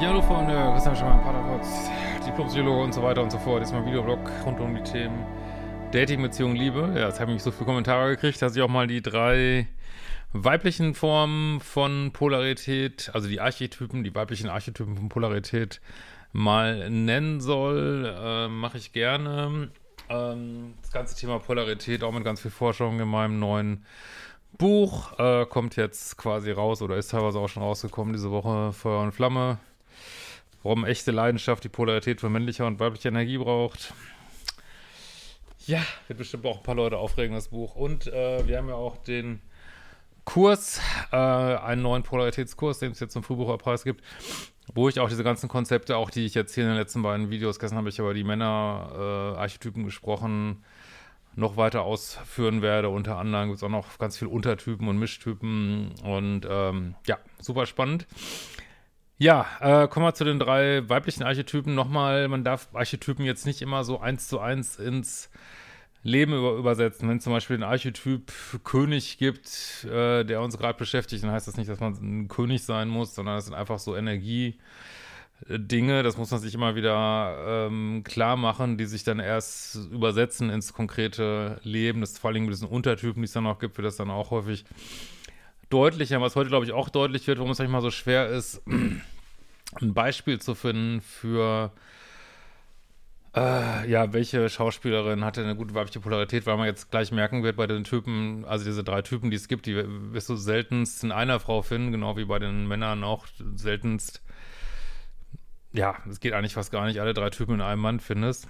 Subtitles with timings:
[0.00, 1.90] Ja, hallo Freunde, Christian Schemmer, Paterpotz,
[2.26, 3.62] Diplompsychologe und so weiter und so fort.
[3.62, 5.26] Diesmal Videoblog rund um die Themen
[5.92, 6.90] Dating, Beziehung, Liebe.
[6.96, 9.68] Ja, jetzt habe ich so viele Kommentare gekriegt, dass ich auch mal die drei
[10.32, 15.82] weiblichen Formen von Polarität, also die Archetypen, die weiblichen Archetypen von Polarität
[16.32, 18.10] mal nennen soll.
[18.18, 19.68] Äh, Mache ich gerne.
[20.08, 23.84] Ähm, das ganze Thema Polarität auch mit ganz viel Forschung in meinem neuen
[24.56, 25.18] Buch.
[25.18, 28.72] Äh, kommt jetzt quasi raus oder ist teilweise auch schon rausgekommen diese Woche.
[28.72, 29.58] Feuer und Flamme
[30.62, 33.92] warum echte Leidenschaft die Polarität von männlicher und weiblicher Energie braucht.
[35.66, 37.74] Ja, wird bestimmt auch ein paar Leute aufregen, das Buch.
[37.76, 39.40] Und äh, wir haben ja auch den
[40.24, 40.80] Kurs,
[41.12, 44.04] äh, einen neuen Polaritätskurs, den es jetzt zum Frühbucherpreis gibt,
[44.74, 47.30] wo ich auch diese ganzen Konzepte, auch die ich jetzt hier in den letzten beiden
[47.30, 50.64] Videos, gestern habe ich über die Männer-Archetypen äh, gesprochen,
[51.34, 52.88] noch weiter ausführen werde.
[52.88, 57.66] Unter anderem gibt es auch noch ganz viele Untertypen und Mischtypen und ähm, ja, super
[57.66, 58.06] spannend.
[59.22, 61.74] Ja, äh, kommen wir zu den drei weiblichen Archetypen.
[61.74, 65.28] Nochmal, man darf Archetypen jetzt nicht immer so eins zu eins ins
[66.02, 67.06] Leben über, übersetzen.
[67.06, 68.32] Wenn es zum Beispiel den Archetyp
[68.64, 72.64] König gibt, äh, der uns gerade beschäftigt, dann heißt das nicht, dass man ein König
[72.64, 74.58] sein muss, sondern das sind einfach so Energie.
[75.48, 80.48] Dinge, das muss man sich immer wieder ähm, klar machen, die sich dann erst übersetzen
[80.48, 82.00] ins konkrete Leben.
[82.00, 84.10] Das ist vor allem mit diesen Untertypen, die es dann auch gibt, wird das dann
[84.10, 84.64] auch häufig
[85.70, 88.62] deutlicher, was heute, glaube ich, auch deutlich wird, warum es manchmal so schwer ist,
[89.80, 91.72] ein Beispiel zu finden für
[93.34, 97.56] äh, ja, welche Schauspielerin hatte eine gute weibliche Polarität, weil man jetzt gleich merken wird,
[97.56, 99.76] bei den Typen, also diese drei Typen, die es gibt, die
[100.12, 104.22] wirst du seltenst in einer Frau finden, genau wie bei den Männern auch seltenst,
[105.72, 108.48] ja, es geht eigentlich fast gar nicht, alle drei Typen in einem Mann findest.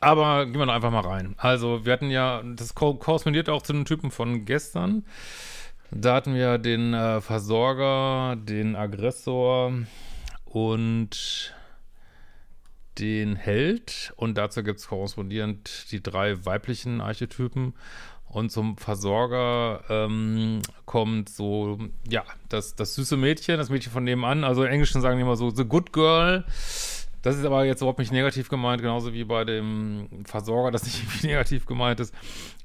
[0.00, 1.34] Aber gehen wir doch einfach mal rein.
[1.38, 5.04] Also, wir hatten ja, das korrespondiert auch zu den Typen von gestern.
[5.94, 9.74] Da hatten wir den äh, Versorger, den Aggressor
[10.46, 11.54] und
[12.98, 14.14] den Held.
[14.16, 17.74] Und dazu gibt es korrespondierend die drei weiblichen Archetypen.
[18.26, 21.78] Und zum Versorger ähm, kommt so,
[22.08, 24.44] ja, das, das süße Mädchen, das Mädchen von nebenan.
[24.44, 26.42] Also im Englischen sagen die immer so, the good girl.
[27.20, 31.04] Das ist aber jetzt überhaupt nicht negativ gemeint, genauso wie bei dem Versorger, das nicht
[31.22, 32.14] negativ gemeint ist,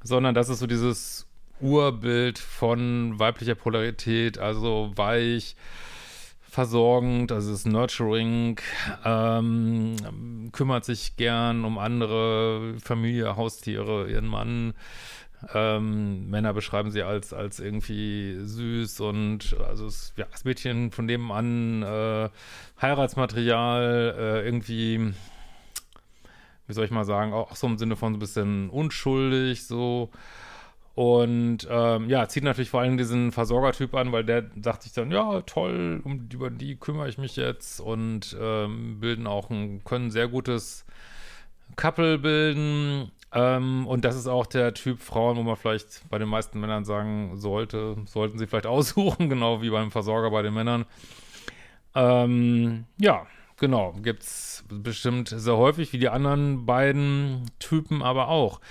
[0.02, 1.27] sondern das ist so dieses
[1.60, 5.56] Urbild von weiblicher Polarität, also weich,
[6.58, 8.60] versorgend, also ist nurturing,
[9.06, 14.74] ähm, kümmert sich gern um andere, Familie, Haustiere, ihren Mann.
[15.54, 21.08] Ähm, Männer beschreiben sie als, als irgendwie süß und also es, ja, das Mädchen von
[21.08, 22.30] dem an äh,
[22.82, 25.14] Heiratsmaterial, äh, irgendwie,
[26.66, 30.10] wie soll ich mal sagen, auch so im Sinne von so ein bisschen unschuldig, so
[30.98, 35.12] und ähm, ja, zieht natürlich vor allem diesen Versorgertyp an, weil der sagt sich dann,
[35.12, 40.10] ja, toll, um, über die kümmere ich mich jetzt und ähm, bilden auch ein, können
[40.10, 40.88] sehr gutes
[41.76, 43.12] Couple bilden.
[43.32, 46.84] Ähm, und das ist auch der Typ Frauen, wo man vielleicht bei den meisten Männern
[46.84, 50.86] sagen sollte, sollten sie vielleicht aussuchen, genau wie beim Versorger bei den Männern.
[51.94, 58.62] Ähm, ja, genau, gibt es bestimmt sehr häufig, wie die anderen beiden Typen aber auch.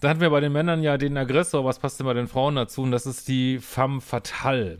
[0.00, 2.54] Da hatten wir bei den Männern ja den Aggressor, was passt denn bei den Frauen
[2.54, 2.82] dazu?
[2.82, 4.78] Und das ist die femme fatale.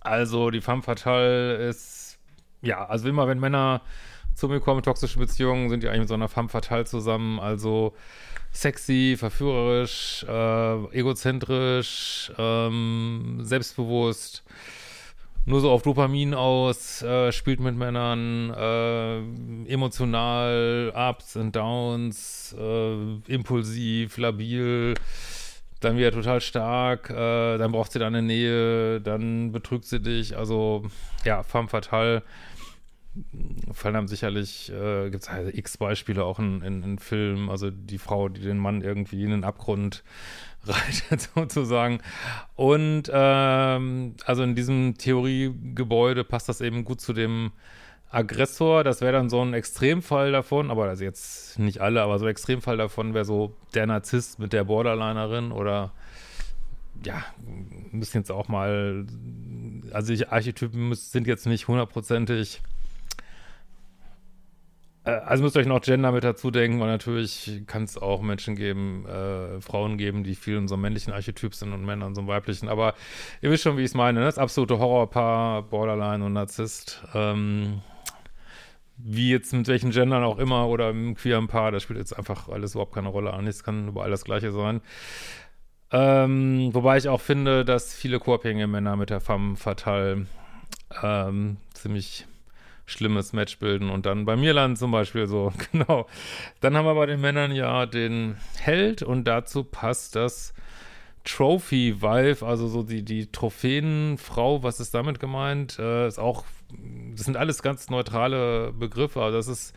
[0.00, 2.18] Also die femme fatale ist,
[2.60, 3.80] ja, also immer wenn Männer
[4.34, 7.38] zu mir kommen, toxische Beziehungen, sind die eigentlich mit so einer femme fatale zusammen.
[7.38, 7.94] Also
[8.50, 14.42] sexy, verführerisch, äh, egozentrisch, ähm, selbstbewusst,
[15.48, 23.32] nur so auf Dopamin aus, äh, spielt mit Männern, äh, emotional, Ups und Downs, äh,
[23.32, 24.94] impulsiv, labil,
[25.80, 30.84] dann wieder total stark, äh, dann braucht sie deine Nähe, dann betrügt sie dich, also
[31.24, 32.22] ja, femme fatale.
[33.72, 37.70] Fallen einem sicherlich, äh, gibt es halt x Beispiele auch in, in, in Filmen, also
[37.70, 40.04] die Frau, die den Mann irgendwie in den Abgrund
[40.64, 42.00] reitet sozusagen.
[42.54, 47.52] Und ähm, also in diesem Theoriegebäude passt das eben gut zu dem
[48.10, 52.24] Aggressor, das wäre dann so ein Extremfall davon, aber also jetzt nicht alle, aber so
[52.24, 55.92] ein Extremfall davon wäre so der Narzisst mit der Borderlinerin oder
[57.04, 57.22] ja,
[57.92, 59.06] müssen jetzt auch mal,
[59.92, 62.62] also Archetypen sind jetzt nicht hundertprozentig
[65.08, 68.56] also müsst ihr euch noch Gender mit dazu denken, weil natürlich kann es auch Menschen
[68.56, 72.14] geben, äh, Frauen geben, die viel in so einem männlichen Archetyp sind und Männer in
[72.14, 72.68] so einem weiblichen.
[72.68, 72.94] Aber
[73.40, 74.20] ihr wisst schon, wie ich es meine.
[74.20, 74.26] Ne?
[74.26, 77.02] Das absolute Horrorpaar, Borderline und Narzisst.
[77.14, 77.82] Ähm,
[78.96, 82.48] wie jetzt mit welchen Gendern auch immer oder im queeren Paar, das spielt jetzt einfach
[82.48, 83.46] alles überhaupt keine Rolle an.
[83.46, 84.80] Es kann überall das Gleiche sein.
[85.90, 90.26] Ähm, wobei ich auch finde, dass viele koabhängige Männer mit der Femme fatale
[91.02, 92.26] ähm, ziemlich
[92.88, 96.06] schlimmes Match bilden und dann bei mir landen zum Beispiel so, genau.
[96.60, 100.54] Dann haben wir bei den Männern ja den Held und dazu passt das
[101.24, 105.78] Trophy Wife, also so die, die Trophäenfrau, was ist damit gemeint?
[105.78, 106.44] Äh, ist auch
[107.14, 109.22] das sind alles ganz neutrale Begriffe.
[109.22, 109.74] Also das ist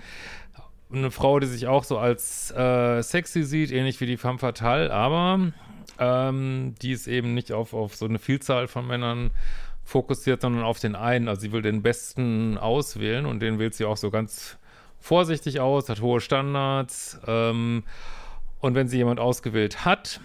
[0.91, 4.91] eine Frau, die sich auch so als äh, sexy sieht, ähnlich wie die femme fatale,
[4.91, 5.51] aber
[5.99, 9.31] ähm, die ist eben nicht auf, auf so eine Vielzahl von Männern
[9.83, 11.27] fokussiert, sondern auf den einen.
[11.27, 14.57] Also sie will den besten auswählen und den wählt sie auch so ganz
[14.99, 17.19] vorsichtig aus, hat hohe Standards.
[17.27, 17.83] Ähm,
[18.59, 20.21] und wenn sie jemand ausgewählt hat,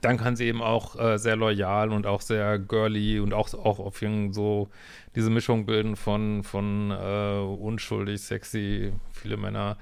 [0.00, 3.80] dann kann sie eben auch äh, sehr loyal und auch sehr girly und auch, auch
[3.80, 4.68] auf so
[5.16, 9.78] diese Mischung bilden von, von äh, unschuldig, sexy, viele Männer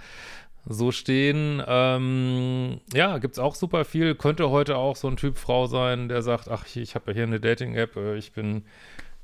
[0.66, 1.62] so stehen.
[1.66, 4.14] Ähm, ja, gibt es auch super viel.
[4.14, 7.22] Könnte heute auch so ein Typ Frau sein, der sagt, ach, ich, habe ja hier
[7.24, 8.64] eine Dating-App, äh, ich bin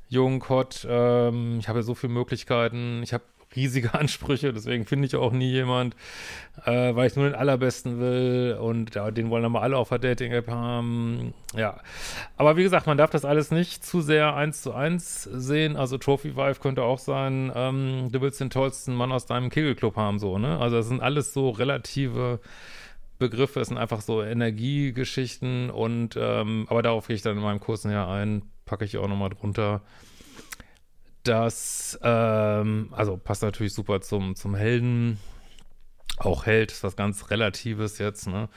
[0.09, 3.25] jung, hot, ähm, ich habe ja so viele Möglichkeiten, ich habe
[3.57, 5.95] riesige Ansprüche, deswegen finde ich auch nie jemand,
[6.65, 9.99] äh, weil ich nur den allerbesten will und ja, den wollen mal alle auf der
[9.99, 11.35] Dating-App haben.
[11.57, 11.81] Ja,
[12.37, 15.77] aber wie gesagt, man darf das alles nicht zu sehr eins zu eins sehen.
[15.77, 19.97] Also Trophy Wife könnte auch sein, ähm, du willst den tollsten Mann aus deinem Kegelclub
[19.97, 20.59] haben, so, ne?
[20.59, 22.41] Also das sind alles so relative
[23.19, 27.61] Begriffe, es sind einfach so Energiegeschichten und ähm, aber darauf gehe ich dann in meinem
[27.61, 29.83] Kurs näher ein, packe ich auch nochmal drunter
[31.25, 35.19] das, ähm, also passt natürlich super zum, zum Helden.
[36.19, 38.49] Auch Held ist was ganz Relatives jetzt, ne?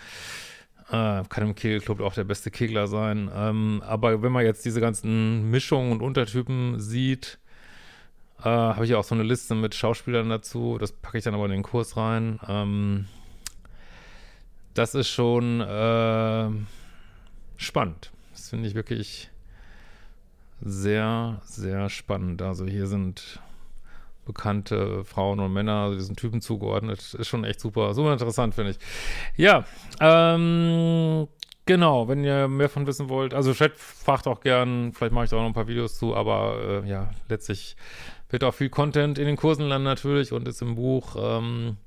[0.89, 3.29] Äh, kann im Kegelclub auch der beste Kegler sein.
[3.33, 7.39] Ähm, aber wenn man jetzt diese ganzen Mischungen und Untertypen sieht,
[8.39, 10.77] äh, habe ich auch so eine Liste mit Schauspielern dazu.
[10.77, 12.39] Das packe ich dann aber in den Kurs rein.
[12.47, 13.07] Ähm,
[14.73, 16.49] das ist schon äh,
[17.57, 18.11] spannend.
[18.31, 19.29] Das finde ich wirklich
[20.61, 22.41] sehr, sehr spannend.
[22.41, 23.39] Also hier sind
[24.25, 27.13] bekannte Frauen und Männer diesen Typen zugeordnet.
[27.13, 28.77] Ist schon echt super, super interessant, finde ich.
[29.37, 29.65] Ja,
[29.99, 31.27] ähm,
[31.65, 35.29] genau, wenn ihr mehr von wissen wollt, also Chat fragt auch gern, vielleicht mache ich
[35.29, 37.77] da auch noch ein paar Videos zu, aber äh, ja, letztlich
[38.29, 41.15] wird auch viel Content in den Kursen landen natürlich und ist im Buch.
[41.17, 41.77] Ähm,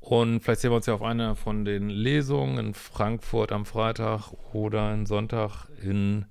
[0.00, 4.32] und vielleicht sehen wir uns ja auf einer von den Lesungen in Frankfurt am Freitag
[4.52, 6.26] oder in Sonntag in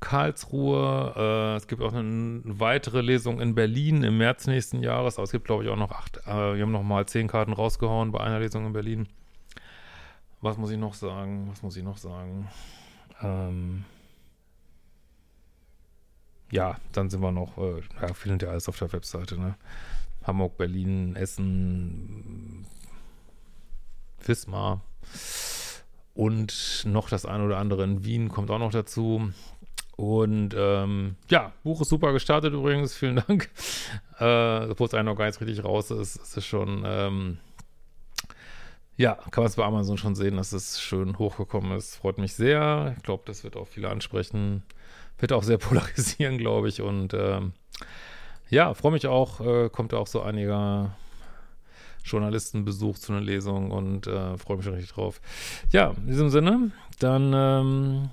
[0.00, 1.14] Karlsruhe.
[1.16, 5.16] Äh, es gibt auch eine weitere Lesung in Berlin im März nächsten Jahres.
[5.16, 6.18] Aber es gibt, glaube ich, auch noch acht.
[6.26, 9.08] Äh, wir haben noch mal zehn Karten rausgehauen bei einer Lesung in Berlin.
[10.40, 11.48] Was muss ich noch sagen?
[11.50, 12.48] Was muss ich noch sagen?
[13.22, 13.84] Ähm
[16.50, 19.56] ja, dann sind wir noch, äh, ja, findet ja alles auf der Webseite, ne?
[20.24, 22.66] Hamburg, Berlin, Essen,
[24.24, 24.82] Wismar
[26.14, 29.32] und noch das eine oder andere in Wien kommt auch noch dazu.
[29.96, 33.50] Und ähm, ja, Buch ist super gestartet übrigens, vielen Dank.
[34.18, 37.36] Äh, obwohl es eigentlich noch gar nicht richtig raus ist, ist es schon, ähm,
[38.96, 41.96] ja, kann man es bei Amazon schon sehen, dass es schön hochgekommen ist.
[41.96, 42.94] Freut mich sehr.
[42.96, 44.62] Ich glaube, das wird auch viele ansprechen.
[45.18, 46.80] Wird auch sehr polarisieren, glaube ich.
[46.80, 47.52] Und ähm,
[48.48, 50.96] ja, freue mich auch, äh, kommt auch so einiger
[52.02, 55.20] Journalistenbesuch zu einer Lesung und äh, freue mich schon richtig drauf.
[55.72, 58.10] Ja, in diesem Sinne, dann ähm,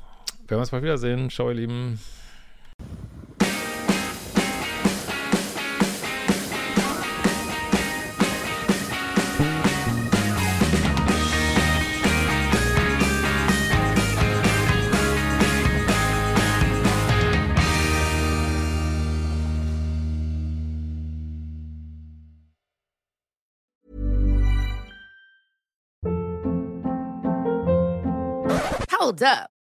[0.48, 1.30] werden wir uns mal wiedersehen.
[1.30, 2.00] Ciao, ihr Lieben.
[29.04, 29.63] Hold up.